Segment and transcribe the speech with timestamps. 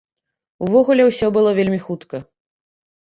[0.67, 2.25] Увогуле ўсё было вельмі хутка.